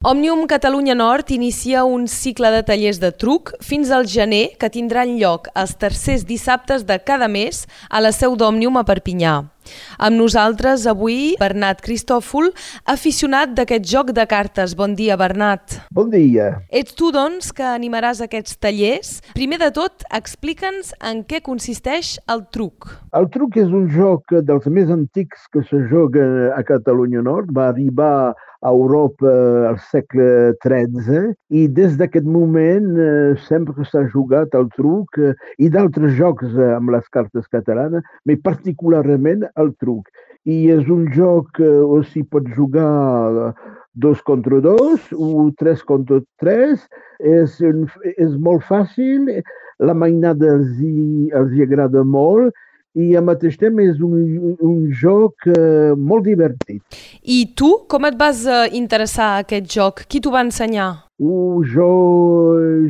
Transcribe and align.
Òmnium 0.00 0.46
Catalunya 0.48 0.94
Nord 0.94 1.28
inicia 1.28 1.82
un 1.84 2.06
cicle 2.08 2.48
de 2.54 2.62
tallers 2.64 2.96
de 3.02 3.10
truc 3.12 3.50
fins 3.60 3.90
al 3.92 4.06
gener 4.08 4.56
que 4.56 4.70
tindran 4.72 5.18
lloc 5.20 5.50
els 5.52 5.74
tercers 5.76 6.24
dissabtes 6.24 6.86
de 6.88 6.96
cada 7.04 7.28
mes 7.28 7.66
a 7.90 8.00
la 8.00 8.08
seu 8.16 8.32
d'Òmnium 8.32 8.80
a 8.80 8.86
Perpinyà. 8.88 9.34
Amb 9.98 10.18
nosaltres 10.20 10.86
avui 10.90 11.34
Bernat 11.40 11.82
Cristòfol, 11.84 12.50
aficionat 12.84 13.54
d'aquest 13.56 13.86
joc 13.86 14.12
de 14.16 14.26
cartes. 14.30 14.74
Bon 14.78 14.94
dia, 14.98 15.16
Bernat. 15.20 15.78
Bon 15.94 16.10
dia. 16.12 16.50
Ets 16.70 16.96
tu, 16.98 17.10
doncs, 17.14 17.52
que 17.56 17.66
animaràs 17.66 18.22
aquests 18.24 18.58
tallers. 18.60 19.16
Primer 19.36 19.60
de 19.62 19.70
tot, 19.76 20.04
explica'ns 20.16 20.94
en 21.00 21.24
què 21.24 21.42
consisteix 21.46 22.16
el 22.30 22.46
truc. 22.54 22.90
El 23.16 23.26
truc 23.34 23.56
és 23.58 23.72
un 23.74 23.88
joc 23.90 24.36
dels 24.46 24.66
més 24.70 24.90
antics 24.92 25.48
que 25.52 25.64
se 25.70 25.82
joga 25.90 26.52
a 26.56 26.62
Catalunya 26.66 27.24
Nord. 27.26 27.50
Va 27.56 27.70
arribar 27.72 28.32
a 28.60 28.68
Europa 28.68 29.30
al 29.70 29.78
segle 29.90 30.52
XIII 30.60 31.32
i 31.56 31.66
des 31.68 31.96
d'aquest 31.96 32.26
moment 32.28 32.90
eh, 33.00 33.32
sempre 33.46 33.86
s'ha 33.88 34.02
jugat 34.12 34.54
al 34.54 34.68
truc 34.76 35.16
eh, 35.18 35.32
i 35.58 35.70
d'altres 35.72 36.12
jocs 36.18 36.52
eh, 36.52 36.68
amb 36.76 36.92
les 36.92 37.06
cartes 37.14 37.48
catalanes, 37.48 38.04
però 38.28 38.40
particularment 38.50 39.46
el 39.62 39.74
truc. 39.80 40.08
I 40.48 40.70
és 40.72 40.88
un 40.88 41.06
joc 41.12 41.52
que 41.58 41.68
on 41.68 42.04
s'hi 42.08 42.24
pot 42.32 42.46
jugar 42.56 43.52
dos 44.00 44.22
contra 44.22 44.60
dos 44.64 45.10
o 45.12 45.50
tres 45.58 45.82
contra 45.84 46.20
tres. 46.40 46.86
És, 47.20 47.58
un, 47.60 47.84
és 48.16 48.36
molt 48.40 48.64
fàcil, 48.64 49.28
la 49.80 49.94
mainada 49.94 50.54
els 50.56 50.80
hi, 50.80 51.28
els 51.36 51.52
hi 51.52 51.64
agrada 51.66 52.04
molt 52.04 52.54
i 52.98 53.12
al 53.14 53.26
mateix 53.28 53.54
temps 53.60 53.82
és 53.84 54.00
un, 54.02 54.16
un 54.58 54.80
joc 55.02 55.46
eh, 55.52 55.92
molt 55.94 56.26
divertit. 56.26 56.82
I 57.22 57.44
tu, 57.54 57.70
com 57.90 58.08
et 58.08 58.18
vas 58.18 58.42
eh, 58.46 58.66
interessar 58.74 59.34
a 59.36 59.44
aquest 59.44 59.70
joc? 59.70 60.04
Qui 60.10 60.22
t'ho 60.22 60.34
va 60.34 60.42
ensenyar? 60.46 60.90
Uh, 61.20 61.60
jo 61.68 61.90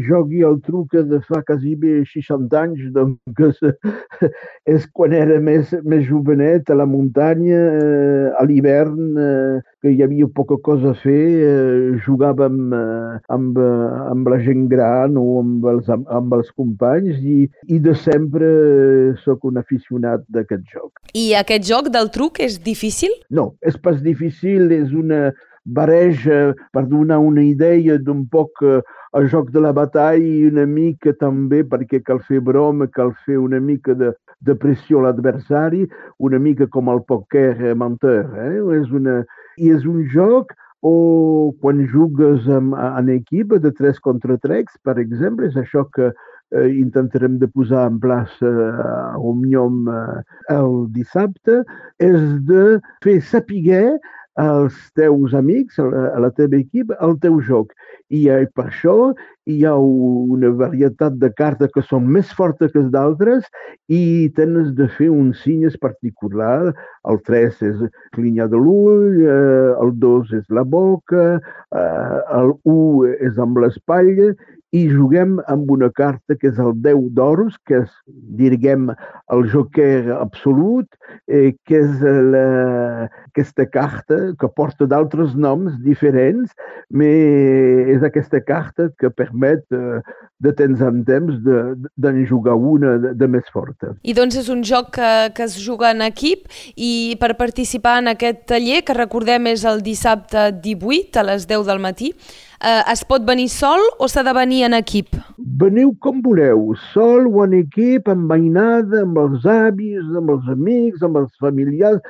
jogui 0.07 0.45
el 0.47 0.61
truc 0.63 0.95
de 0.95 1.19
fa 1.27 1.41
quasi 1.47 1.75
bé 1.75 2.05
60 2.07 2.55
anys, 2.61 2.85
doncs 2.95 3.59
és 4.75 4.87
quan 4.95 5.15
era 5.17 5.41
més, 5.43 5.73
més 5.83 6.05
jovenet 6.07 6.71
a 6.71 6.77
la 6.79 6.87
muntanya, 6.87 7.59
eh, 7.81 8.29
a 8.39 8.45
l'hivern, 8.47 9.19
eh, 9.19 9.59
que 9.83 9.91
hi 9.91 10.05
havia 10.07 10.29
poca 10.37 10.61
cosa 10.63 10.93
a 10.95 10.99
fer, 11.03 11.27
eh, 11.43 11.99
jugàvem 12.07 12.71
eh, 12.77 13.19
amb, 13.35 13.59
amb 13.59 14.31
la 14.31 14.41
gent 14.47 14.69
gran 14.71 15.19
o 15.19 15.27
amb 15.43 15.67
els, 15.73 15.91
amb 15.91 16.39
els 16.39 16.55
companys 16.55 17.19
i, 17.19 17.49
i 17.67 17.83
de 17.83 17.97
sempre 17.99 18.47
eh, 18.47 19.13
sóc 19.25 19.47
un 19.51 19.59
aficionat 19.59 20.23
d'aquest 20.31 20.67
joc. 20.71 21.03
I 21.19 21.33
aquest 21.41 21.67
joc 21.67 21.91
del 21.91 22.15
truc 22.15 22.39
és 22.47 22.61
difícil? 22.63 23.15
No, 23.31 23.51
és 23.67 23.79
pas 23.81 23.99
difícil, 24.05 24.71
és 24.71 24.95
una, 24.95 25.31
bareja 25.65 26.55
per 26.73 26.87
donar 26.89 27.19
una 27.19 27.43
idea 27.45 27.99
d'un 27.99 28.25
poc 28.33 28.63
eh, 28.63 28.81
el 29.19 29.29
joc 29.29 29.51
de 29.51 29.61
la 29.61 29.73
batalla 29.73 30.23
i 30.23 30.47
una 30.47 30.67
mica 30.67 31.13
també 31.19 31.63
perquè 31.67 32.01
cal 32.07 32.21
fer 32.29 32.41
broma, 32.41 32.87
cal 32.87 33.13
fer 33.27 33.39
una 33.39 33.61
mica 33.61 33.95
de, 33.95 34.13
de 34.41 34.55
pressió 34.55 35.01
a 35.01 35.09
l'adversari, 35.09 35.87
una 36.19 36.39
mica 36.39 36.69
com 36.71 36.89
el 36.93 37.03
poker 37.09 37.75
mentor. 37.77 38.31
Eh? 38.39 38.59
És 38.81 38.91
una, 38.95 39.21
I 39.59 39.75
és 39.75 39.87
un 39.87 40.05
joc 40.15 40.55
o 40.81 41.53
quan 41.61 41.83
jugues 41.93 42.47
en, 42.49 42.73
en 42.73 43.11
equip 43.13 43.53
de 43.61 43.73
3 43.77 43.99
contra 44.01 44.39
3, 44.41 44.79
per 44.85 44.97
exemple, 45.03 45.51
és 45.51 45.59
això 45.61 45.85
que 45.93 46.09
eh, 46.09 46.69
intentarem 46.81 47.37
de 47.39 47.49
posar 47.49 47.87
en 47.91 47.99
plaça 48.01 48.49
eh, 48.49 48.71
a 48.87 49.19
Omnium 49.19 49.91
eh, 49.93 50.23
el 50.57 50.87
dissabte, 50.95 51.61
és 52.01 52.17
de 52.49 52.79
fer 53.05 53.21
saber 53.21 53.99
als 54.39 54.75
teus 54.95 55.35
amics, 55.35 55.79
a 55.79 56.19
la 56.23 56.31
teva 56.31 56.59
equip, 56.61 56.93
el 57.03 57.17
teu 57.21 57.41
joc. 57.43 57.73
I 58.11 58.27
per 58.55 58.67
això 58.69 59.13
hi 59.47 59.65
ha 59.65 59.75
una 59.77 60.51
varietat 60.55 61.19
de 61.19 61.31
cartes 61.35 61.71
que 61.75 61.83
són 61.83 62.07
més 62.07 62.31
fortes 62.39 62.73
que 62.73 62.83
d'altres 62.95 63.47
i 63.89 64.31
tens 64.37 64.73
de 64.79 64.87
fer 64.97 65.11
un 65.11 65.33
signes 65.35 65.77
particular. 65.83 66.73
El 67.11 67.21
3 67.27 67.63
és 67.67 67.83
línia 68.17 68.47
de 68.47 68.59
l'ull, 68.59 69.21
eh, 69.25 69.75
el 69.83 69.93
2 69.99 70.33
és 70.39 70.47
la 70.51 70.63
boca, 70.63 71.41
eh, 71.75 72.19
el 72.41 72.55
1 72.65 73.07
és 73.21 73.39
amb 73.39 73.59
l'espatlla 73.59 74.35
i 74.71 74.85
juguem 74.87 75.39
amb 75.51 75.71
una 75.75 75.91
carta 75.91 76.37
que 76.39 76.51
és 76.53 76.59
el 76.63 76.77
10 76.83 77.09
d'oros, 77.17 77.57
que 77.67 77.83
és, 77.83 77.95
diguem, 78.39 78.91
el 79.35 79.47
joker 79.51 80.13
absolut, 80.15 80.87
eh, 81.27 81.57
que 81.67 81.81
és 81.83 82.05
la, 82.31 83.09
aquesta 83.31 83.67
carta 83.67 84.21
que 84.39 84.51
porta 84.55 84.87
d'altres 84.87 85.35
noms 85.35 85.75
diferents, 85.83 86.55
però 86.91 87.89
és 87.91 88.03
aquesta 88.07 88.41
carta 88.43 88.89
que 88.99 89.11
permet 89.11 89.63
eh, 89.75 90.01
de 90.41 90.53
temps 90.57 90.81
en 90.81 91.03
temps 91.05 91.39
d'en 91.45 92.21
jugar 92.27 92.55
una 92.55 92.97
de, 93.03 93.13
de 93.19 93.29
més 93.29 93.47
forta. 93.53 93.95
I 94.03 94.15
doncs 94.17 94.39
és 94.41 94.49
un 94.53 94.63
joc 94.67 94.95
que, 94.97 95.11
que 95.37 95.47
es 95.47 95.59
juga 95.61 95.91
en 95.95 96.05
equip 96.07 96.47
i 96.77 97.17
per 97.21 97.35
participar 97.41 97.99
en 98.01 98.15
aquest 98.15 98.47
taller, 98.51 98.83
que 98.87 98.97
recordem 98.97 99.51
és 99.53 99.67
el 99.69 99.83
dissabte 99.85 100.49
18 100.63 101.21
a 101.21 101.27
les 101.33 101.47
10 101.51 101.67
del 101.69 101.83
matí, 101.83 102.15
eh, 102.61 102.83
es 102.93 103.03
pot 103.09 103.25
venir 103.27 103.49
sol 103.53 103.83
o 103.99 104.09
s'ha 104.09 104.25
de 104.27 104.35
venir 104.37 104.65
en 104.69 104.77
equip? 104.79 105.17
Veniu 105.61 105.93
com 106.05 106.23
voleu, 106.25 106.71
sol 106.93 107.29
o 107.29 107.45
en 107.45 107.57
equip, 107.61 108.09
amb 108.09 108.29
mainada, 108.31 109.05
amb 109.05 109.21
els 109.21 109.47
avis, 109.47 110.03
amb 110.17 110.33
els 110.37 110.49
amics, 110.53 111.05
amb 111.07 111.21
els 111.23 111.33
familiars, 111.41 112.01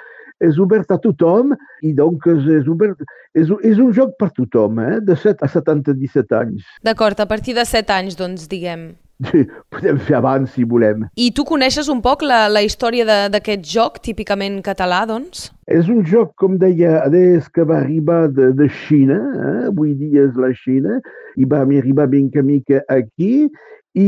és 0.41 0.57
obert 0.59 0.91
a 0.91 0.99
tothom 1.01 1.53
i 1.85 1.93
doncs 1.97 2.25
és, 2.31 2.69
obert, 2.71 3.03
és, 3.37 3.51
és 3.67 3.79
un 3.79 3.93
joc 3.97 4.17
per 4.19 4.31
tothom, 4.37 4.81
eh? 4.81 4.99
de 5.05 5.17
7 5.17 5.45
a 5.45 5.53
77 5.53 6.37
anys. 6.39 6.67
D'acord, 6.87 7.21
a 7.21 7.29
partir 7.29 7.55
de 7.59 7.67
7 7.69 7.97
anys, 7.99 8.17
doncs, 8.19 8.49
diguem. 8.49 8.91
Podem 9.73 9.99
fer 10.07 10.17
abans 10.19 10.53
si 10.55 10.65
volem. 10.65 11.07
I 11.17 11.31
tu 11.37 11.45
coneixes 11.49 11.89
un 11.93 12.01
poc 12.05 12.25
la, 12.27 12.47
la 12.53 12.63
història 12.65 13.29
d'aquest 13.33 13.67
joc 13.69 14.01
típicament 14.05 14.61
català, 14.67 15.03
doncs? 15.09 15.49
És 15.71 15.91
un 15.93 16.05
joc, 16.07 16.35
com 16.41 16.57
deia, 16.59 17.05
des 17.13 17.49
que 17.55 17.67
va 17.67 17.81
arribar 17.81 18.27
de, 18.35 18.51
de 18.59 18.69
Xina, 18.83 19.19
eh? 19.19 19.59
avui 19.71 19.95
dia 19.99 20.27
és 20.27 20.39
la 20.41 20.51
Xina, 20.65 21.01
i 21.39 21.47
va 21.47 21.63
arribar 21.63 22.09
ben 22.11 22.31
que 22.33 22.83
aquí, 22.89 23.51
i 23.99 24.07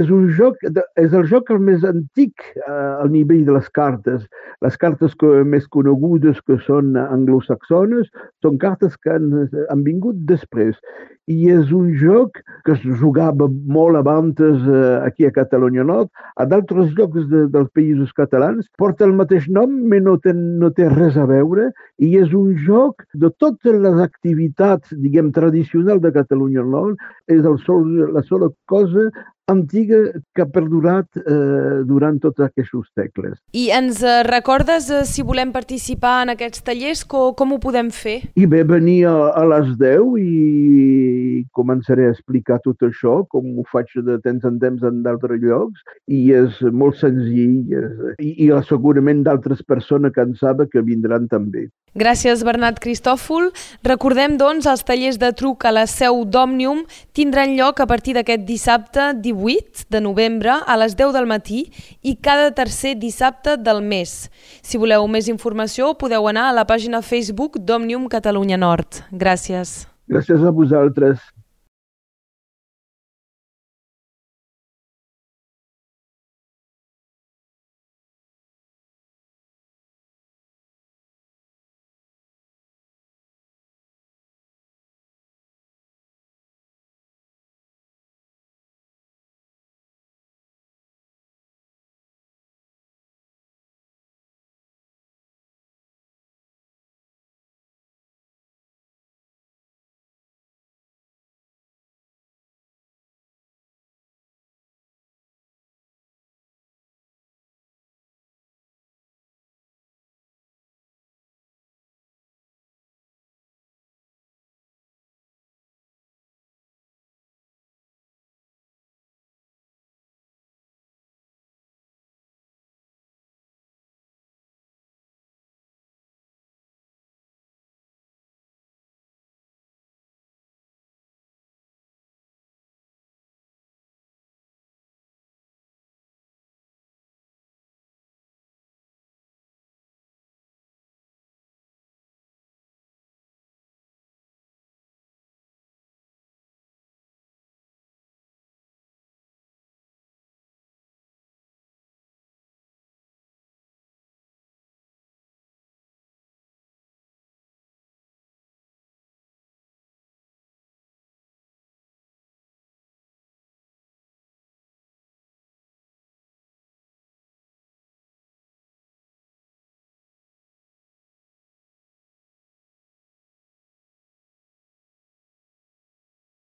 és 0.00 0.08
un 0.08 0.30
joc, 0.32 0.56
és 0.96 1.12
el 1.12 1.26
joc 1.28 1.50
el 1.52 1.58
més 1.60 1.82
antic 1.84 2.40
eh, 2.56 2.70
al 2.70 3.10
nivell 3.12 3.44
de 3.44 3.52
les 3.52 3.68
cartes. 3.76 4.24
Les 4.64 4.76
cartes 4.80 5.14
que, 5.20 5.42
més 5.44 5.66
conegudes 5.68 6.40
que 6.46 6.56
són 6.64 6.96
anglosaxones 6.96 8.08
són 8.42 8.56
cartes 8.58 8.96
que 8.96 9.12
han, 9.12 9.48
han 9.68 9.84
vingut 9.84 10.16
després. 10.30 10.78
I 11.28 11.52
és 11.52 11.72
un 11.76 11.92
joc 12.00 12.40
que 12.70 12.90
es 12.92 13.00
jugava 13.00 13.48
molt 13.48 13.98
abans 13.98 14.38
eh, 14.40 15.00
aquí 15.06 15.26
a 15.26 15.32
Catalunya 15.34 15.84
Nord. 15.84 16.10
A 16.36 16.46
d'altres 16.46 16.92
llocs 16.96 17.26
de, 17.30 17.46
dels 17.50 17.70
països 17.74 18.12
catalans 18.16 18.68
porta 18.78 19.06
el 19.06 19.14
mateix 19.18 19.48
nom, 19.50 19.72
però 19.90 20.14
no 20.14 20.34
no 20.60 20.70
té 20.76 20.88
res 20.92 21.16
a 21.16 21.26
veure. 21.26 21.70
I 21.98 22.12
és 22.20 22.34
un 22.36 22.54
joc 22.66 23.02
de 23.14 23.30
totes 23.42 23.80
les 23.86 23.98
activitats, 24.02 24.94
diguem, 25.02 25.32
tradicionals 25.32 26.02
de 26.02 26.12
Catalunya 26.14 26.62
Nord. 26.62 26.96
És 27.28 27.44
el 27.44 27.58
sol, 27.66 27.86
la 28.14 28.22
sola 28.22 28.50
cosa 28.66 29.10
antiga 29.50 29.98
que 30.34 30.44
ha 30.44 30.48
perdurat 30.50 31.06
eh, 31.20 31.82
durant 31.88 32.18
tots 32.22 32.42
aquests 32.44 32.90
segles. 32.94 33.38
I 33.56 33.68
ens 33.76 34.02
eh, 34.02 34.20
recordes 34.26 34.90
eh, 34.90 35.02
si 35.08 35.24
volem 35.26 35.52
participar 35.52 36.20
en 36.24 36.34
aquests 36.34 36.64
tallers, 36.66 37.04
com, 37.04 37.34
com 37.36 37.54
ho 37.54 37.60
podem 37.62 37.90
fer? 37.94 38.18
I 38.38 38.46
bé, 38.50 38.62
venir 38.68 39.04
a, 39.10 39.14
a 39.36 39.44
les 39.54 39.74
10 39.80 40.16
i 40.20 41.44
començaré 41.56 42.08
a 42.08 42.14
explicar 42.14 42.60
tot 42.64 42.82
això, 42.86 43.20
com 43.30 43.58
ho 43.58 43.66
faig 43.72 43.90
de 44.06 44.18
temps 44.24 44.44
en 44.46 44.60
temps 44.62 44.86
en 44.86 45.02
d'altres 45.04 45.40
llocs, 45.42 45.84
i 46.10 46.30
és 46.36 46.60
molt 46.72 46.98
senzill, 47.00 47.60
i, 48.18 48.32
i 48.46 48.50
segurament 48.68 49.24
d'altres 49.26 49.62
persones 49.66 50.14
que 50.14 50.24
en 50.24 50.34
saben 50.38 50.68
que 50.70 50.84
vindran 50.84 51.28
també. 51.30 51.68
Gràcies, 51.98 52.44
Bernat 52.46 52.78
Cristòfol. 52.78 53.48
Recordem, 53.82 54.36
doncs, 54.38 54.68
els 54.70 54.84
tallers 54.86 55.18
de 55.18 55.32
truc 55.34 55.64
a 55.66 55.72
la 55.74 55.88
seu 55.90 56.20
d'Òmnium 56.22 56.84
tindran 57.18 57.56
lloc 57.58 57.80
a 57.82 57.86
partir 57.90 58.14
d'aquest 58.14 58.44
dissabte 58.46 59.08
18 59.18 59.39
de 59.90 60.00
novembre 60.04 60.52
a 60.66 60.76
les 60.76 60.94
10 60.98 61.14
del 61.16 61.26
matí 61.26 61.64
i 62.02 62.16
cada 62.16 62.52
tercer 62.52 62.94
dissabte 63.00 63.56
del 63.56 63.82
mes. 63.82 64.28
Si 64.62 64.78
voleu 64.78 65.06
més 65.08 65.28
informació, 65.32 65.94
podeu 65.98 66.28
anar 66.28 66.48
a 66.50 66.54
la 66.56 66.66
pàgina 66.68 67.02
Facebook 67.02 67.58
d'Òmnium 67.58 68.08
Catalunya 68.12 68.60
Nord. 68.60 69.02
Gràcies. 69.10 69.86
Gràcies 70.10 70.42
a 70.44 70.50
vosaltres. 70.50 71.20